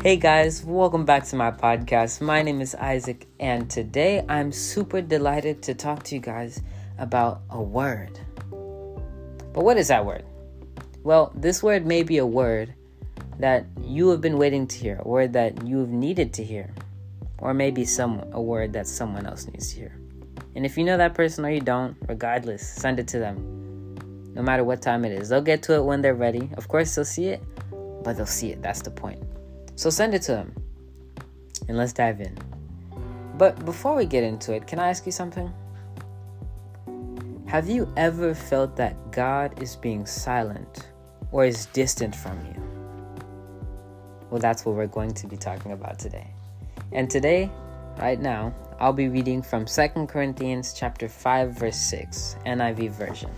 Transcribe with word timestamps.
Hey 0.00 0.16
guys, 0.16 0.64
welcome 0.64 1.04
back 1.04 1.24
to 1.24 1.34
my 1.34 1.50
podcast. 1.50 2.20
My 2.20 2.40
name 2.40 2.60
is 2.60 2.76
Isaac, 2.76 3.26
and 3.40 3.68
today 3.68 4.24
I'm 4.28 4.52
super 4.52 5.02
delighted 5.02 5.60
to 5.64 5.74
talk 5.74 6.04
to 6.04 6.14
you 6.14 6.20
guys 6.20 6.62
about 6.98 7.40
a 7.50 7.60
word. 7.60 8.20
But 8.48 9.64
what 9.64 9.76
is 9.76 9.88
that 9.88 10.06
word? 10.06 10.24
Well, 11.02 11.32
this 11.34 11.64
word 11.64 11.84
may 11.84 12.04
be 12.04 12.18
a 12.18 12.24
word 12.26 12.74
that 13.40 13.66
you 13.82 14.08
have 14.10 14.20
been 14.20 14.38
waiting 14.38 14.68
to 14.68 14.78
hear, 14.78 15.00
a 15.04 15.08
word 15.08 15.32
that 15.32 15.66
you've 15.66 15.90
needed 15.90 16.32
to 16.34 16.44
hear, 16.44 16.72
or 17.38 17.52
maybe 17.52 17.84
some 17.84 18.24
a 18.30 18.40
word 18.40 18.72
that 18.74 18.86
someone 18.86 19.26
else 19.26 19.46
needs 19.46 19.72
to 19.72 19.80
hear. 19.80 19.98
And 20.54 20.64
if 20.64 20.78
you 20.78 20.84
know 20.84 20.96
that 20.96 21.14
person 21.14 21.44
or 21.44 21.50
you 21.50 21.60
don't, 21.60 21.96
regardless, 22.06 22.64
send 22.64 23.00
it 23.00 23.08
to 23.08 23.18
them. 23.18 23.96
No 24.32 24.42
matter 24.42 24.62
what 24.62 24.80
time 24.80 25.04
it 25.04 25.10
is. 25.10 25.28
They'll 25.28 25.42
get 25.42 25.64
to 25.64 25.74
it 25.74 25.82
when 25.84 26.02
they're 26.02 26.14
ready. 26.14 26.48
Of 26.56 26.68
course, 26.68 26.94
they'll 26.94 27.04
see 27.04 27.26
it, 27.26 27.42
but 28.04 28.16
they'll 28.16 28.26
see 28.26 28.52
it. 28.52 28.62
That's 28.62 28.80
the 28.80 28.92
point. 28.92 29.20
So 29.78 29.90
send 29.90 30.12
it 30.12 30.22
to 30.22 30.32
them. 30.32 30.52
And 31.68 31.76
let's 31.76 31.92
dive 31.92 32.20
in. 32.20 32.36
But 33.36 33.64
before 33.64 33.94
we 33.94 34.06
get 34.06 34.24
into 34.24 34.52
it, 34.52 34.66
can 34.66 34.80
I 34.80 34.88
ask 34.88 35.06
you 35.06 35.12
something? 35.12 35.54
Have 37.46 37.68
you 37.68 37.88
ever 37.96 38.34
felt 38.34 38.74
that 38.74 39.12
God 39.12 39.62
is 39.62 39.76
being 39.76 40.04
silent 40.04 40.88
or 41.30 41.44
is 41.44 41.66
distant 41.66 42.16
from 42.16 42.36
you? 42.46 42.60
Well, 44.30 44.40
that's 44.40 44.64
what 44.64 44.74
we're 44.74 44.88
going 44.88 45.14
to 45.14 45.28
be 45.28 45.36
talking 45.36 45.70
about 45.70 46.00
today. 46.00 46.26
And 46.90 47.08
today, 47.08 47.48
right 47.98 48.20
now, 48.20 48.52
I'll 48.80 48.92
be 48.92 49.06
reading 49.06 49.42
from 49.42 49.64
2 49.64 50.06
Corinthians 50.08 50.74
chapter 50.76 51.08
5 51.08 51.52
verse 51.52 51.76
6, 51.76 52.34
NIV 52.44 52.90
version. 52.90 53.30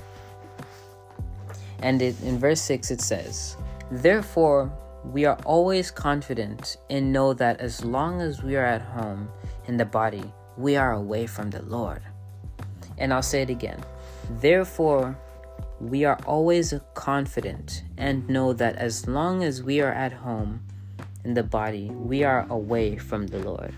And 1.82 2.00
in 2.00 2.38
verse 2.38 2.62
6 2.62 2.90
it 2.90 3.02
says, 3.02 3.58
"Therefore 3.90 4.72
we 5.04 5.24
are 5.24 5.38
always 5.44 5.90
confident 5.90 6.76
and 6.88 7.12
know 7.12 7.32
that 7.34 7.60
as 7.60 7.84
long 7.84 8.20
as 8.20 8.42
we 8.42 8.56
are 8.56 8.64
at 8.64 8.82
home 8.82 9.28
in 9.66 9.76
the 9.76 9.84
body, 9.84 10.32
we 10.56 10.76
are 10.76 10.92
away 10.92 11.26
from 11.26 11.50
the 11.50 11.62
Lord." 11.62 12.02
And 12.98 13.12
I'll 13.12 13.22
say 13.22 13.42
it 13.42 13.50
again. 13.50 13.80
Therefore, 14.40 15.16
we 15.80 16.04
are 16.04 16.18
always 16.26 16.74
confident 16.94 17.84
and 17.96 18.28
know 18.28 18.52
that 18.52 18.76
as 18.76 19.08
long 19.08 19.42
as 19.42 19.62
we 19.62 19.80
are 19.80 19.92
at 19.92 20.12
home 20.12 20.60
in 21.24 21.34
the 21.34 21.42
body, 21.42 21.90
we 21.90 22.22
are 22.22 22.46
away 22.50 22.96
from 22.96 23.26
the 23.26 23.38
Lord. 23.38 23.72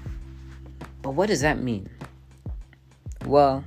But 1.02 1.14
what 1.14 1.28
does 1.28 1.40
that 1.42 1.62
mean? 1.62 1.88
Well, 3.24 3.64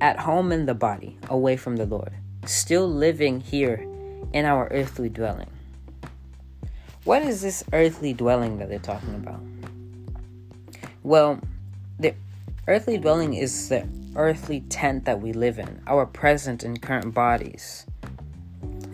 at 0.00 0.18
home 0.18 0.52
in 0.52 0.66
the 0.66 0.74
body, 0.74 1.18
away 1.30 1.56
from 1.56 1.76
the 1.76 1.86
Lord, 1.86 2.12
still 2.44 2.86
living 2.86 3.40
here 3.40 3.86
in 4.32 4.44
our 4.44 4.68
earthly 4.70 5.08
dwelling. 5.08 5.53
What 7.04 7.20
is 7.22 7.42
this 7.42 7.62
earthly 7.74 8.14
dwelling 8.14 8.56
that 8.58 8.70
they're 8.70 8.78
talking 8.78 9.14
about? 9.14 9.40
Well, 11.02 11.38
the 11.98 12.14
earthly 12.66 12.96
dwelling 12.96 13.34
is 13.34 13.68
the 13.68 13.86
earthly 14.16 14.60
tent 14.70 15.04
that 15.04 15.20
we 15.20 15.34
live 15.34 15.58
in, 15.58 15.82
our 15.86 16.06
present 16.06 16.62
and 16.62 16.80
current 16.80 17.12
bodies. 17.12 17.84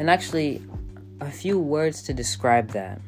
And 0.00 0.10
actually, 0.10 0.60
a 1.20 1.30
few 1.30 1.60
words 1.60 2.02
to 2.02 2.12
describe 2.12 2.70
that 2.70 3.00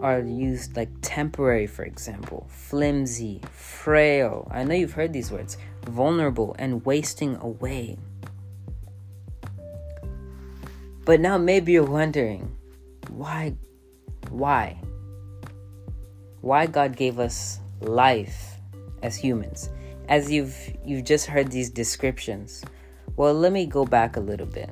are 0.00 0.20
used 0.20 0.76
like 0.76 0.90
temporary, 1.00 1.66
for 1.66 1.84
example, 1.84 2.46
flimsy, 2.50 3.40
frail. 3.52 4.46
I 4.50 4.64
know 4.64 4.74
you've 4.74 4.92
heard 4.92 5.14
these 5.14 5.30
words 5.30 5.56
vulnerable 5.86 6.54
and 6.58 6.84
wasting 6.84 7.36
away. 7.36 7.96
But 11.06 11.20
now 11.20 11.38
maybe 11.38 11.72
you're 11.72 11.84
wondering 11.84 12.54
why, 13.08 13.54
why? 14.30 14.80
Why 16.40 16.66
God 16.66 16.96
gave 16.96 17.18
us 17.18 17.60
life 17.80 18.56
as 19.02 19.16
humans? 19.16 19.70
As 20.08 20.30
you've 20.30 20.56
you've 20.84 21.04
just 21.04 21.26
heard 21.26 21.50
these 21.50 21.70
descriptions. 21.70 22.62
Well, 23.16 23.34
let 23.34 23.52
me 23.52 23.66
go 23.66 23.84
back 23.84 24.16
a 24.16 24.20
little 24.20 24.46
bit. 24.46 24.70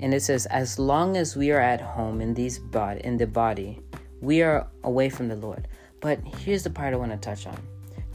And 0.00 0.12
it 0.12 0.20
says, 0.20 0.46
as 0.46 0.78
long 0.78 1.16
as 1.16 1.34
we 1.34 1.50
are 1.50 1.60
at 1.60 1.80
home 1.80 2.20
in 2.20 2.34
these 2.34 2.58
body 2.58 3.00
in 3.04 3.16
the 3.16 3.26
body, 3.26 3.80
we 4.20 4.42
are 4.42 4.66
away 4.82 5.08
from 5.08 5.28
the 5.28 5.36
Lord. 5.36 5.66
But 6.00 6.20
here's 6.38 6.62
the 6.62 6.70
part 6.70 6.92
I 6.92 6.96
want 6.96 7.12
to 7.12 7.16
touch 7.16 7.46
on. 7.46 7.58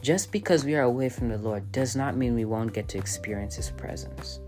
Just 0.01 0.31
because 0.31 0.63
we 0.63 0.75
are 0.75 0.83
away 0.83 1.09
from 1.09 1.29
the 1.29 1.37
Lord 1.37 1.71
does 1.71 1.95
not 1.95 2.15
mean 2.15 2.35
we 2.35 2.45
won't 2.45 2.73
get 2.73 2.87
to 2.89 2.97
experience 2.97 3.55
His 3.55 3.71
presence 3.71 4.39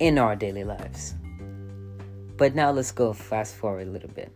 in 0.00 0.18
our 0.18 0.34
daily 0.34 0.64
lives. 0.64 1.14
But 2.40 2.56
now 2.56 2.72
let's 2.72 2.90
go 2.90 3.12
fast 3.12 3.54
forward 3.54 3.86
a 3.86 3.90
little 3.90 4.08
bit. 4.08 4.32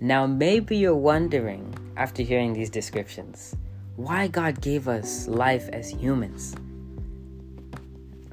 Now, 0.00 0.24
maybe 0.26 0.78
you're 0.78 0.94
wondering, 0.94 1.74
after 1.96 2.22
hearing 2.22 2.54
these 2.54 2.70
descriptions, 2.70 3.56
why 3.96 4.28
God 4.28 4.60
gave 4.60 4.86
us 4.86 5.26
life 5.26 5.68
as 5.72 5.90
humans 5.90 6.54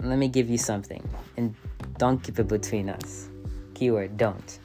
let 0.03 0.17
me 0.17 0.27
give 0.27 0.49
you 0.49 0.57
something, 0.57 1.07
and 1.37 1.53
don't 1.97 2.21
keep 2.23 2.39
it 2.39 2.47
between 2.47 2.89
us. 2.89 3.29
Keyword 3.75 4.17
don't. 4.17 4.59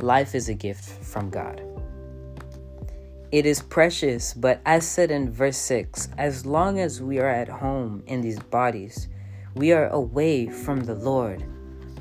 Life 0.00 0.34
is 0.34 0.48
a 0.48 0.54
gift 0.54 0.84
from 0.84 1.30
God. 1.30 1.62
It 3.30 3.46
is 3.46 3.62
precious, 3.62 4.34
but 4.34 4.60
as 4.64 4.86
said 4.86 5.10
in 5.10 5.30
verse 5.30 5.58
6, 5.58 6.08
as 6.18 6.44
long 6.44 6.80
as 6.80 7.00
we 7.00 7.18
are 7.18 7.28
at 7.28 7.48
home 7.48 8.02
in 8.06 8.20
these 8.20 8.40
bodies, 8.40 9.08
we 9.54 9.72
are 9.72 9.88
away 9.88 10.48
from 10.48 10.80
the 10.80 10.94
Lord, 10.94 11.44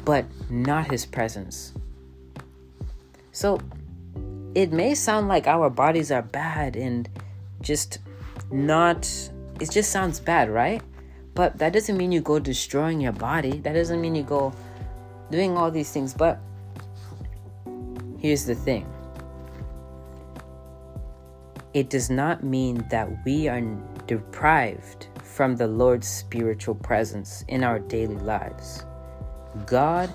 but 0.07 0.23
not 0.49 0.89
His 0.89 1.05
presence. 1.05 1.73
So, 3.33 3.59
it 4.55 4.71
may 4.71 4.95
sound 4.95 5.27
like 5.27 5.47
our 5.47 5.69
bodies 5.69 6.13
are 6.13 6.21
bad 6.21 6.77
and 6.77 7.09
just 7.59 7.99
not, 8.49 9.05
it 9.59 9.69
just 9.69 9.91
sounds 9.91 10.21
bad, 10.21 10.49
right? 10.49 10.81
But 11.35 11.57
that 11.57 11.73
doesn't 11.73 11.97
mean 11.97 12.13
you 12.13 12.21
go 12.21 12.39
destroying 12.39 13.01
your 13.01 13.11
body. 13.11 13.59
That 13.59 13.73
doesn't 13.73 13.99
mean 13.99 14.15
you 14.15 14.23
go 14.23 14.53
doing 15.29 15.57
all 15.57 15.69
these 15.69 15.91
things. 15.91 16.13
But 16.13 16.39
here's 18.17 18.45
the 18.45 18.55
thing 18.55 18.87
it 21.73 21.89
does 21.89 22.09
not 22.09 22.45
mean 22.45 22.87
that 22.89 23.09
we 23.25 23.49
are 23.49 23.61
deprived 24.07 25.07
from 25.21 25.57
the 25.57 25.67
Lord's 25.67 26.07
spiritual 26.07 26.75
presence 26.75 27.43
in 27.49 27.61
our 27.61 27.79
daily 27.79 28.15
lives. 28.15 28.85
God 29.65 30.13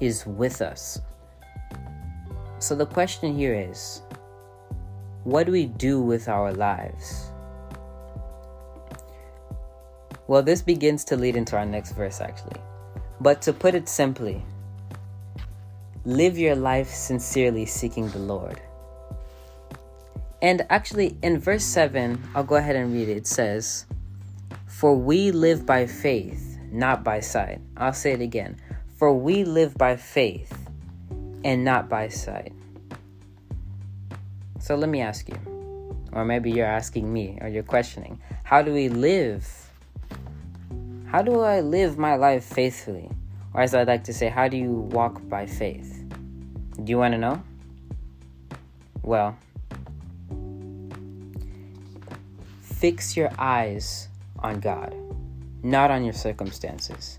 is 0.00 0.26
with 0.26 0.60
us. 0.60 1.00
So 2.58 2.74
the 2.74 2.86
question 2.86 3.36
here 3.36 3.54
is 3.54 4.02
what 5.24 5.46
do 5.46 5.52
we 5.52 5.66
do 5.66 6.00
with 6.00 6.28
our 6.28 6.52
lives? 6.52 7.30
Well, 10.26 10.42
this 10.42 10.62
begins 10.62 11.04
to 11.06 11.16
lead 11.16 11.36
into 11.36 11.56
our 11.56 11.66
next 11.66 11.92
verse, 11.92 12.20
actually. 12.20 12.60
But 13.20 13.42
to 13.42 13.52
put 13.52 13.74
it 13.74 13.88
simply, 13.88 14.44
live 16.04 16.38
your 16.38 16.56
life 16.56 16.88
sincerely 16.88 17.66
seeking 17.66 18.08
the 18.08 18.18
Lord. 18.18 18.60
And 20.40 20.66
actually, 20.70 21.16
in 21.22 21.38
verse 21.38 21.64
7, 21.64 22.20
I'll 22.34 22.42
go 22.42 22.56
ahead 22.56 22.74
and 22.74 22.92
read 22.92 23.08
it. 23.08 23.16
It 23.16 23.26
says, 23.26 23.86
For 24.66 24.96
we 24.96 25.30
live 25.30 25.64
by 25.64 25.86
faith, 25.86 26.58
not 26.72 27.04
by 27.04 27.20
sight. 27.20 27.60
I'll 27.76 27.92
say 27.92 28.12
it 28.12 28.20
again. 28.20 28.56
For 29.02 29.12
we 29.12 29.42
live 29.42 29.76
by 29.76 29.96
faith 29.96 30.56
and 31.42 31.64
not 31.64 31.88
by 31.88 32.06
sight. 32.06 32.52
So 34.60 34.76
let 34.76 34.88
me 34.88 35.00
ask 35.00 35.28
you, 35.28 35.34
or 36.12 36.24
maybe 36.24 36.52
you're 36.52 36.66
asking 36.66 37.12
me, 37.12 37.36
or 37.40 37.48
you're 37.48 37.64
questioning, 37.64 38.20
how 38.44 38.62
do 38.62 38.72
we 38.72 38.88
live 38.88 39.44
how 41.06 41.20
do 41.20 41.40
I 41.40 41.62
live 41.62 41.98
my 41.98 42.14
life 42.14 42.44
faithfully? 42.44 43.10
Or 43.54 43.62
as 43.62 43.74
I'd 43.74 43.88
like 43.88 44.04
to 44.04 44.12
say, 44.12 44.28
how 44.28 44.46
do 44.46 44.56
you 44.56 44.70
walk 44.70 45.28
by 45.28 45.46
faith? 45.46 46.04
Do 46.84 46.88
you 46.88 46.98
want 46.98 47.14
to 47.14 47.18
know? 47.18 47.42
Well, 49.02 49.36
fix 52.60 53.16
your 53.16 53.32
eyes 53.36 54.06
on 54.38 54.60
God, 54.60 54.94
not 55.64 55.90
on 55.90 56.04
your 56.04 56.14
circumstances. 56.14 57.18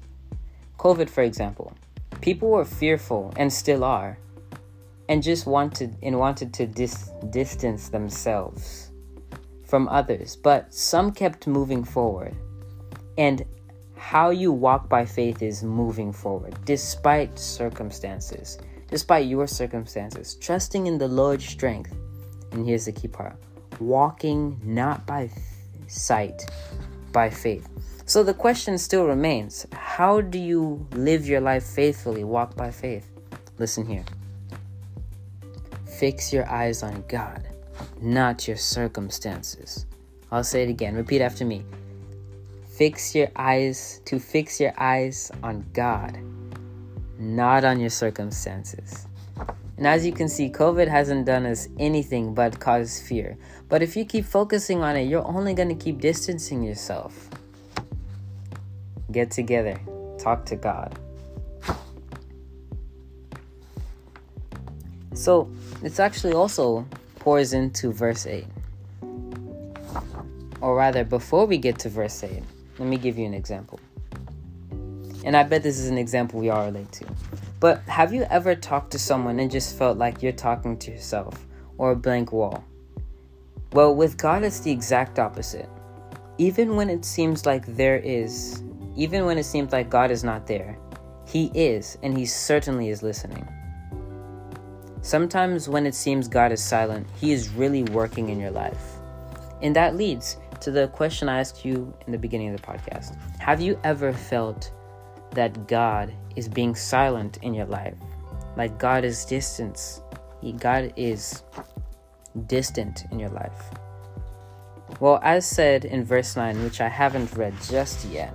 COVID, 0.84 1.10
for 1.10 1.24
example, 1.24 1.72
people 2.20 2.50
were 2.50 2.66
fearful 2.66 3.32
and 3.38 3.52
still 3.54 3.86
are, 3.86 4.18
and 5.08 5.24
just 5.24 5.48
wanted 5.48 5.96
and 6.04 6.20
wanted 6.20 6.54
to 6.56 6.68
dis- 6.68 7.10
distance 7.30 7.88
themselves 7.88 8.92
from 9.66 9.88
others, 9.88 10.36
but 10.36 10.74
some 10.74 11.14
kept 11.14 11.48
moving 11.48 11.86
forward. 11.86 12.36
And 13.18 13.46
how 13.96 14.32
you 14.32 14.52
walk 14.52 14.90
by 14.90 15.06
faith 15.06 15.42
is 15.42 15.64
moving 15.64 16.12
forward 16.12 16.54
despite 16.66 17.40
circumstances, 17.40 18.58
despite 18.90 19.28
your 19.28 19.48
circumstances, 19.48 20.36
trusting 20.36 20.86
in 20.86 20.98
the 20.98 21.08
Lord's 21.08 21.46
strength. 21.46 21.96
And 22.52 22.68
here's 22.68 22.86
the 22.86 22.92
key 22.92 23.08
part 23.08 23.38
walking 23.80 24.60
not 24.62 25.08
by 25.08 25.30
sight, 25.88 26.46
by 27.14 27.30
faith. 27.30 27.70
So 28.06 28.22
the 28.24 28.34
question 28.34 28.78
still 28.78 29.06
remains 29.06 29.66
how 29.74 30.22
do 30.22 30.38
you 30.38 30.86
live 30.92 31.26
your 31.28 31.40
life 31.42 31.64
faithfully, 31.64 32.24
walk 32.24 32.56
by 32.56 32.70
faith? 32.72 33.10
Listen 33.60 33.86
here. 33.86 34.04
fix 35.86 36.34
your 36.34 36.50
eyes 36.50 36.84
on 36.84 37.04
God, 37.08 37.48
not 38.02 38.48
your 38.48 38.58
circumstances. 38.58 39.86
I'll 40.32 40.44
say 40.44 40.64
it 40.64 40.70
again. 40.70 40.96
Repeat 40.96 41.22
after 41.22 41.46
me. 41.46 41.64
Fix 42.76 43.16
your 43.16 43.30
eyes 43.38 44.02
to 44.06 44.20
fix 44.20 44.60
your 44.60 44.74
eyes 44.78 45.32
on 45.44 45.66
God, 45.74 46.18
not 47.18 47.64
on 47.64 47.80
your 47.80 47.92
circumstances. 47.92 49.08
And 49.78 49.88
as 49.88 50.06
you 50.06 50.12
can 50.12 50.28
see, 50.28 50.50
COVID 50.50 50.88
hasn't 50.88 51.26
done 51.26 51.46
us 51.46 51.70
anything 51.80 52.34
but 52.34 52.60
cause 52.60 53.00
fear. 53.00 53.38
But 53.70 53.82
if 53.82 53.96
you 53.96 54.06
keep 54.06 54.26
focusing 54.26 54.82
on 54.84 54.98
it, 54.98 55.04
you're 55.04 55.26
only 55.26 55.54
going 55.54 55.70
to 55.70 55.76
keep 55.76 56.02
distancing 56.02 56.64
yourself. 56.64 57.30
Get 59.14 59.30
together, 59.30 59.80
talk 60.18 60.44
to 60.48 60.56
God. 60.56 60.98
So, 65.14 65.52
it's 65.84 66.00
actually 66.00 66.34
also 66.34 66.88
pours 67.20 67.54
into 67.54 67.92
verse 67.92 68.26
8. 68.26 68.48
Or 70.62 70.76
rather, 70.76 71.04
before 71.04 71.46
we 71.46 71.60
get 71.60 71.78
to 71.80 71.90
verse 71.90 72.24
8, 72.24 72.42
let 72.80 72.88
me 72.88 72.98
give 72.98 73.20
you 73.20 73.28
an 73.28 73.36
example. 73.36 73.80
And 75.24 75.38
I 75.38 75.44
bet 75.44 75.62
this 75.62 75.78
is 75.78 75.90
an 75.90 76.00
example 76.00 76.40
we 76.40 76.50
all 76.50 76.66
relate 76.66 76.92
to. 76.94 77.06
But 77.60 77.84
have 77.84 78.16
you 78.16 78.24
ever 78.24 78.56
talked 78.56 78.90
to 78.94 79.00
someone 79.00 79.40
and 79.40 79.52
just 79.52 79.78
felt 79.78 80.00
like 80.00 80.24
you're 80.24 80.32
talking 80.32 80.76
to 80.80 80.92
yourself 80.92 81.46
or 81.78 81.92
a 81.92 81.96
blank 81.96 82.32
wall? 82.32 82.64
Well, 83.74 83.94
with 83.94 84.18
God, 84.18 84.44
it's 84.44 84.62
the 84.62 84.72
exact 84.72 85.20
opposite. 85.20 85.70
Even 86.40 86.76
when 86.76 86.90
it 86.90 87.06
seems 87.06 87.46
like 87.46 87.64
there 87.76 87.98
is, 87.98 88.64
even 88.96 89.26
when 89.26 89.38
it 89.38 89.44
seems 89.44 89.72
like 89.72 89.90
God 89.90 90.12
is 90.12 90.24
not 90.24 90.48
there, 90.48 90.78
He 91.28 91.52
is, 91.54 91.98
and 92.04 92.18
He 92.18 92.26
certainly 92.26 92.90
is 92.90 93.04
listening. 93.04 93.48
Sometimes 95.02 95.68
when 95.68 95.86
it 95.86 95.96
seems 95.96 96.28
God 96.28 96.52
is 96.52 96.64
silent, 96.64 97.08
He 97.18 97.32
is 97.32 97.50
really 97.50 97.84
working 97.84 98.30
in 98.30 98.40
your 98.40 98.52
life. 98.52 98.84
And 99.62 99.76
that 99.76 99.96
leads 99.96 100.38
to 100.62 100.72
the 100.72 100.88
question 100.90 101.30
I 101.30 101.40
asked 101.40 101.66
you 101.66 101.94
in 102.06 102.12
the 102.12 102.18
beginning 102.18 102.54
of 102.54 102.62
the 102.62 102.68
podcast 102.68 103.18
Have 103.40 103.62
you 103.62 103.80
ever 103.84 104.14
felt 104.14 104.72
that 105.34 105.68
God 105.68 106.14
is 106.36 106.48
being 106.48 106.76
silent 106.76 107.38
in 107.42 107.54
your 107.54 107.66
life. 107.66 107.96
Like 108.56 108.78
God 108.78 109.04
is 109.04 109.26
distant. 109.26 110.02
God 110.58 110.94
is 110.96 111.44
distant 112.48 113.06
in 113.12 113.20
your 113.20 113.30
life. 113.30 113.72
Well, 115.00 115.20
as 115.24 115.46
said 115.46 115.86
in 115.86 116.04
verse 116.04 116.36
9, 116.36 116.64
which 116.64 116.82
I 116.82 116.88
haven't 116.88 117.34
read 117.34 117.54
just 117.64 118.06
yet, 118.06 118.34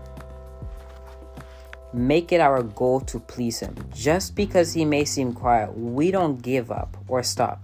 make 1.93 2.33
it 2.33 2.41
our 2.41 2.63
goal 2.63 3.01
to 3.01 3.19
please 3.19 3.61
Him. 3.61 3.75
Just 3.95 4.35
because 4.35 4.73
He 4.73 4.85
may 4.85 5.05
seem 5.05 5.33
quiet, 5.33 5.77
we 5.77 6.11
don't 6.11 6.41
give 6.43 6.71
up 6.71 6.97
or 7.09 7.23
stop 7.23 7.61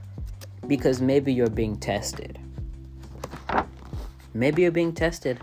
because 0.66 1.00
maybe 1.00 1.32
you're 1.32 1.50
being 1.50 1.76
tested. 1.76 2.38
Maybe 4.32 4.62
you're 4.62 4.70
being 4.70 4.92
tested. 4.92 5.40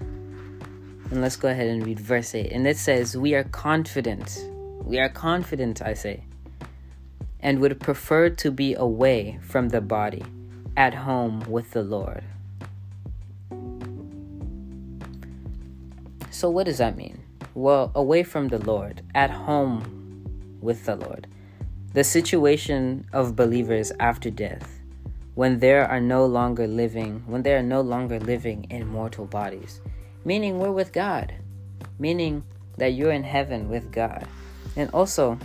And 0.00 1.20
let's 1.20 1.36
go 1.36 1.48
ahead 1.48 1.68
and 1.68 1.86
read 1.86 2.00
verse 2.00 2.34
8. 2.34 2.50
And 2.50 2.66
it 2.66 2.78
says, 2.78 3.16
We 3.16 3.34
are 3.34 3.44
confident. 3.44 4.48
We 4.82 4.98
are 4.98 5.08
confident, 5.08 5.82
I 5.82 5.94
say, 5.94 6.24
and 7.40 7.60
would 7.60 7.78
prefer 7.80 8.30
to 8.30 8.50
be 8.50 8.74
away 8.74 9.38
from 9.42 9.68
the 9.68 9.80
body, 9.80 10.24
at 10.76 10.94
home 10.94 11.40
with 11.40 11.70
the 11.72 11.82
Lord. 11.82 12.24
So, 16.30 16.50
what 16.50 16.64
does 16.64 16.78
that 16.78 16.96
mean? 16.96 17.21
Well, 17.54 17.92
away 17.94 18.22
from 18.22 18.48
the 18.48 18.58
Lord, 18.58 19.02
at 19.14 19.30
home 19.30 20.26
with 20.60 20.84
the 20.86 20.96
Lord. 20.96 21.26
The 21.92 22.04
situation 22.04 23.06
of 23.12 23.36
believers 23.36 23.92
after 24.00 24.30
death, 24.30 24.80
when 25.34 25.58
they 25.58 25.74
are 25.74 26.00
no 26.00 26.26
longer 26.26 26.66
living, 26.66 27.22
when 27.26 27.42
they 27.42 27.54
are 27.54 27.62
no 27.62 27.80
longer 27.80 28.18
living 28.18 28.66
in 28.70 28.86
mortal 28.86 29.26
bodies 29.26 29.80
meaning 30.24 30.58
we're 30.58 30.72
with 30.72 30.92
God, 30.92 31.34
meaning 31.98 32.44
that 32.78 32.94
you're 32.94 33.12
in 33.12 33.24
heaven 33.24 33.68
with 33.68 33.92
God. 33.92 34.26
And 34.76 34.90
also, 34.90 35.38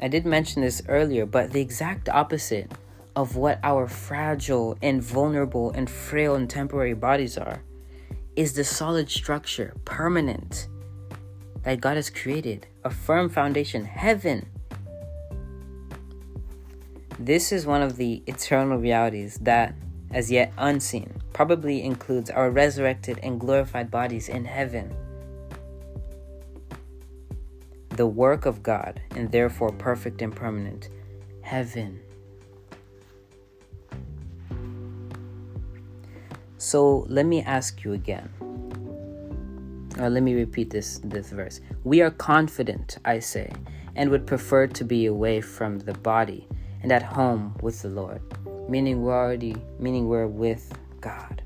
I 0.00 0.08
did 0.08 0.26
mention 0.26 0.62
this 0.62 0.82
earlier, 0.88 1.26
but 1.26 1.52
the 1.52 1.60
exact 1.60 2.08
opposite 2.08 2.72
of 3.14 3.36
what 3.36 3.60
our 3.62 3.86
fragile 3.86 4.76
and 4.82 5.02
vulnerable 5.02 5.70
and 5.72 5.88
frail 5.88 6.34
and 6.34 6.48
temporary 6.48 6.94
bodies 6.94 7.36
are 7.36 7.62
is 8.36 8.54
the 8.54 8.64
solid 8.64 9.10
structure, 9.10 9.74
permanent, 9.84 10.68
that 11.62 11.80
God 11.80 11.96
has 11.96 12.10
created, 12.10 12.66
a 12.84 12.90
firm 12.90 13.28
foundation, 13.28 13.84
heaven. 13.84 14.48
This 17.18 17.52
is 17.52 17.66
one 17.66 17.82
of 17.82 17.96
the 17.96 18.22
eternal 18.26 18.78
realities 18.78 19.38
that 19.42 19.74
as 20.12 20.30
yet 20.30 20.52
unseen, 20.58 21.10
probably 21.32 21.82
includes 21.82 22.30
our 22.30 22.50
resurrected 22.50 23.18
and 23.22 23.40
glorified 23.40 23.90
bodies 23.90 24.28
in 24.28 24.44
heaven. 24.44 24.94
The 27.90 28.06
work 28.06 28.46
of 28.46 28.62
God, 28.62 29.00
and 29.16 29.30
therefore 29.30 29.72
perfect 29.72 30.22
and 30.22 30.34
permanent, 30.34 30.88
heaven. 31.42 32.00
So 36.62 37.06
let 37.08 37.26
me 37.26 37.42
ask 37.42 37.84
you 37.84 37.92
again. 37.92 38.28
Or 39.98 40.08
let 40.08 40.22
me 40.22 40.34
repeat 40.34 40.70
this, 40.70 41.00
this 41.04 41.30
verse. 41.30 41.60
We 41.84 42.00
are 42.02 42.10
confident, 42.10 42.98
I 43.04 43.18
say, 43.18 43.52
and 43.96 44.10
would 44.10 44.26
prefer 44.26 44.66
to 44.68 44.84
be 44.84 45.06
away 45.06 45.40
from 45.40 45.80
the 45.80 45.94
body 45.94 46.46
and 46.82 46.92
at 46.92 47.02
home 47.02 47.56
with 47.60 47.82
the 47.82 47.88
Lord 47.88 48.22
meaning 48.68 49.02
we're 49.02 49.14
already 49.14 49.56
meaning 49.78 50.08
we're 50.08 50.26
with 50.26 50.72
God. 51.00 51.42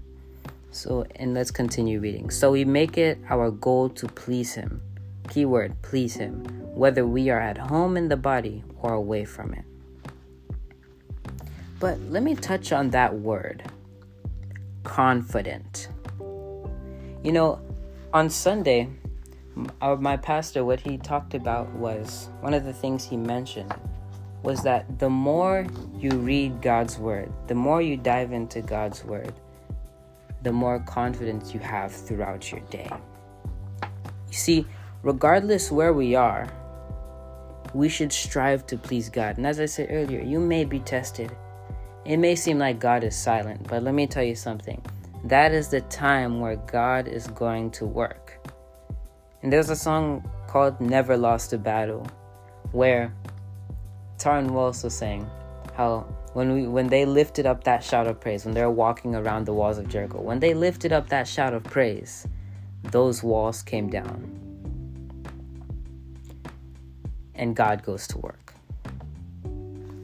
So 0.70 1.06
and 1.16 1.34
let's 1.34 1.50
continue 1.50 2.00
reading. 2.00 2.30
So 2.30 2.52
we 2.52 2.64
make 2.64 2.98
it 2.98 3.18
our 3.28 3.50
goal 3.50 3.88
to 3.90 4.06
please 4.06 4.54
him. 4.54 4.80
Keyword 5.28 5.80
please 5.82 6.14
him, 6.14 6.44
whether 6.74 7.06
we 7.06 7.30
are 7.30 7.40
at 7.40 7.58
home 7.58 7.96
in 7.96 8.08
the 8.08 8.16
body 8.16 8.62
or 8.80 8.92
away 8.92 9.24
from 9.24 9.54
it. 9.54 9.64
But 11.80 11.98
let 12.08 12.22
me 12.22 12.34
touch 12.34 12.72
on 12.72 12.90
that 12.90 13.14
word. 13.14 13.64
Confident. 14.86 15.88
You 17.22 17.32
know, 17.32 17.60
on 18.14 18.30
Sunday, 18.30 18.88
uh, 19.82 19.96
my 19.96 20.16
pastor, 20.16 20.64
what 20.64 20.80
he 20.80 20.96
talked 20.96 21.34
about 21.34 21.68
was 21.72 22.30
one 22.40 22.54
of 22.54 22.64
the 22.64 22.72
things 22.72 23.04
he 23.04 23.16
mentioned 23.16 23.74
was 24.42 24.62
that 24.62 25.00
the 25.00 25.10
more 25.10 25.66
you 25.98 26.10
read 26.10 26.62
God's 26.62 26.98
word, 26.98 27.32
the 27.48 27.54
more 27.54 27.82
you 27.82 27.96
dive 27.96 28.32
into 28.32 28.62
God's 28.62 29.04
word, 29.04 29.34
the 30.42 30.52
more 30.52 30.78
confidence 30.78 31.52
you 31.52 31.58
have 31.60 31.92
throughout 31.92 32.52
your 32.52 32.60
day. 32.70 32.88
You 33.82 34.34
see, 34.34 34.66
regardless 35.02 35.72
where 35.72 35.92
we 35.92 36.14
are, 36.14 36.46
we 37.74 37.88
should 37.88 38.12
strive 38.12 38.66
to 38.68 38.78
please 38.78 39.08
God. 39.08 39.36
And 39.36 39.46
as 39.46 39.58
I 39.58 39.66
said 39.66 39.88
earlier, 39.90 40.22
you 40.22 40.38
may 40.38 40.64
be 40.64 40.78
tested. 40.78 41.34
It 42.06 42.18
may 42.18 42.36
seem 42.36 42.58
like 42.60 42.78
God 42.78 43.02
is 43.02 43.16
silent, 43.16 43.66
but 43.66 43.82
let 43.82 43.92
me 43.92 44.06
tell 44.06 44.22
you 44.22 44.36
something. 44.36 44.80
That 45.24 45.50
is 45.50 45.70
the 45.70 45.80
time 45.80 46.38
where 46.38 46.54
God 46.54 47.08
is 47.08 47.26
going 47.26 47.72
to 47.72 47.84
work. 47.84 48.48
And 49.42 49.52
there's 49.52 49.70
a 49.70 49.76
song 49.76 50.24
called 50.46 50.80
Never 50.80 51.16
Lost 51.16 51.52
a 51.52 51.58
Battle 51.58 52.06
where 52.70 53.12
Tauren 54.18 54.52
Wells 54.52 54.84
was 54.84 54.94
saying 54.94 55.28
how 55.74 56.06
when 56.32 56.52
we 56.52 56.68
when 56.68 56.86
they 56.86 57.04
lifted 57.04 57.44
up 57.44 57.64
that 57.64 57.82
shout 57.82 58.06
of 58.06 58.20
praise, 58.20 58.44
when 58.44 58.54
they're 58.54 58.70
walking 58.70 59.16
around 59.16 59.44
the 59.44 59.52
walls 59.52 59.76
of 59.76 59.88
Jericho, 59.88 60.20
when 60.20 60.38
they 60.38 60.54
lifted 60.54 60.92
up 60.92 61.08
that 61.08 61.26
shout 61.26 61.54
of 61.54 61.64
praise, 61.64 62.24
those 62.84 63.24
walls 63.24 63.62
came 63.62 63.90
down. 63.90 64.30
And 67.34 67.56
God 67.56 67.82
goes 67.82 68.06
to 68.08 68.18
work. 68.18 68.45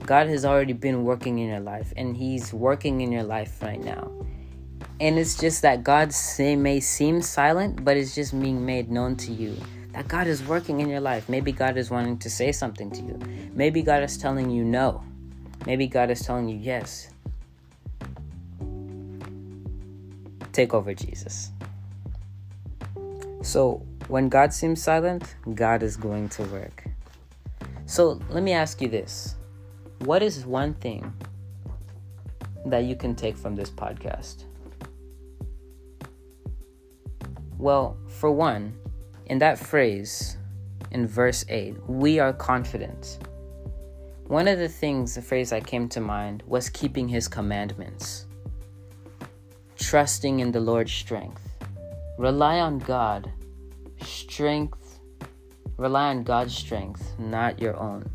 God 0.07 0.27
has 0.29 0.45
already 0.45 0.73
been 0.73 1.05
working 1.05 1.39
in 1.39 1.49
your 1.49 1.61
life, 1.61 1.93
and 1.97 2.17
He's 2.17 2.53
working 2.53 3.01
in 3.01 3.13
your 3.13 3.23
life 3.23 3.63
right 3.63 3.83
now. 3.83 4.11
And 5.01 5.19
it's 5.19 5.37
just 5.37 5.63
that 5.63 5.83
God 5.83 6.13
may 6.39 6.81
seem 6.81 7.23
silent, 7.23 7.85
but 7.85 7.97
it's 7.97 8.15
just 8.15 8.39
being 8.41 8.65
made 8.65 8.91
known 8.91 9.17
to 9.17 9.33
you 9.33 9.57
that 9.93 10.09
God 10.09 10.27
is 10.27 10.43
working 10.45 10.81
in 10.81 10.89
your 10.89 11.01
life. 11.01 11.29
Maybe 11.29 11.53
God 11.53 11.77
is 11.77 11.91
wanting 11.91 12.19
to 12.19 12.31
say 12.31 12.53
something 12.53 12.91
to 12.91 13.03
you. 13.03 13.19
Maybe 13.55 13.83
God 13.83 14.03
is 14.03 14.17
telling 14.17 14.51
you 14.51 14.65
no. 14.65 15.03
Maybe 15.67 15.87
God 15.87 16.11
is 16.11 16.23
telling 16.23 16.49
you 16.49 16.57
yes. 16.57 17.11
Take 20.53 20.75
over 20.75 20.95
Jesus. 20.95 21.51
So, 23.43 23.83
when 24.09 24.29
God 24.29 24.53
seems 24.53 24.83
silent, 24.83 25.35
God 25.55 25.83
is 25.83 25.97
going 25.97 26.29
to 26.31 26.43
work. 26.45 26.85
So, 27.87 28.21
let 28.31 28.43
me 28.43 28.53
ask 28.53 28.81
you 28.81 28.89
this 28.89 29.37
What 30.05 30.21
is 30.21 30.45
one 30.45 30.75
thing 30.75 31.13
that 32.67 32.87
you 32.87 32.97
can 32.97 33.15
take 33.15 33.37
from 33.37 33.55
this 33.55 33.71
podcast? 33.71 34.47
Well, 37.57 37.97
for 38.09 38.33
one, 38.33 38.77
in 39.27 39.39
that 39.39 39.61
phrase, 39.61 40.39
in 40.91 41.07
verse 41.07 41.45
8, 41.49 41.77
we 41.87 42.19
are 42.19 42.33
confident. 42.33 43.21
One 44.27 44.49
of 44.49 44.59
the 44.59 44.69
things, 44.69 45.15
the 45.15 45.23
phrase 45.23 45.51
that 45.51 45.69
came 45.69 45.89
to 45.91 46.01
mind 46.01 46.43
was 46.49 46.69
keeping 46.69 47.07
his 47.07 47.29
commandments, 47.29 48.27
trusting 49.77 50.41
in 50.41 50.51
the 50.51 50.59
Lord's 50.59 50.93
strength. 50.93 51.49
Rely 52.19 52.59
on 52.59 52.81
God, 52.81 53.31
strength, 54.01 54.99
rely 55.77 56.09
on 56.09 56.25
God's 56.25 56.57
strength, 56.57 57.15
not 57.21 57.61
your 57.61 57.77
own. 57.79 58.11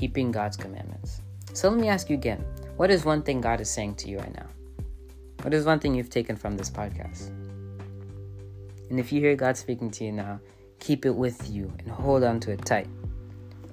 Keeping 0.00 0.32
God's 0.32 0.56
commandments. 0.56 1.20
So 1.52 1.68
let 1.68 1.78
me 1.78 1.90
ask 1.90 2.08
you 2.08 2.14
again 2.14 2.42
what 2.78 2.90
is 2.90 3.04
one 3.04 3.20
thing 3.20 3.42
God 3.42 3.60
is 3.60 3.68
saying 3.68 3.96
to 3.96 4.08
you 4.08 4.16
right 4.16 4.34
now? 4.34 4.46
What 5.42 5.52
is 5.52 5.66
one 5.66 5.78
thing 5.78 5.94
you've 5.94 6.08
taken 6.08 6.36
from 6.36 6.56
this 6.56 6.70
podcast? 6.70 7.28
And 8.88 8.98
if 8.98 9.12
you 9.12 9.20
hear 9.20 9.36
God 9.36 9.58
speaking 9.58 9.90
to 9.90 10.04
you 10.04 10.12
now, 10.12 10.40
keep 10.78 11.04
it 11.04 11.14
with 11.14 11.50
you 11.50 11.70
and 11.80 11.90
hold 11.90 12.24
on 12.24 12.40
to 12.40 12.52
it 12.52 12.64
tight 12.64 12.88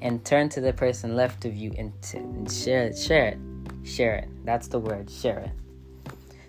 and 0.01 0.25
turn 0.25 0.50
to 0.50 0.60
the 0.60 0.74
person 0.74 1.15
left 1.15 1.46
of 1.46 1.55
you 1.55 1.74
and, 1.77 1.93
t- 2.01 2.17
and 2.17 2.51
share 2.51 2.88
it, 2.88 2.98
share 2.98 3.27
it, 3.27 3.39
share 3.88 4.15
it. 4.15 4.27
That's 4.43 4.67
the 4.67 4.79
word, 4.79 5.10
share 5.10 5.39
it. 5.39 5.51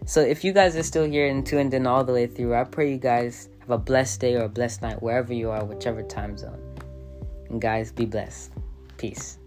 So 0.07 0.23
if 0.23 0.43
you 0.43 0.53
guys 0.53 0.75
are 0.75 0.83
still 0.83 1.05
here 1.05 1.29
and 1.29 1.47
tuned 1.47 1.73
in 1.73 1.87
all 1.87 2.03
the 2.03 2.13
way 2.13 2.27
through, 2.27 2.57
I 2.57 2.65
pray 2.65 2.91
you 2.91 2.99
guys 2.99 3.49
have 3.61 3.71
a 3.71 3.79
blessed 3.79 4.23
day 4.23 4.35
or 4.35 4.47
a 4.47 4.49
blessed 4.49 4.83
night 4.83 5.01
wherever 5.01 5.33
you 5.33 5.51
are, 5.51 5.65
whichever 5.65 6.03
time 6.03 6.37
zone. 6.37 6.61
And 7.49 7.61
guys, 7.61 7.93
be 7.93 8.07
blessed. 8.07 8.51
Peace. 8.97 9.39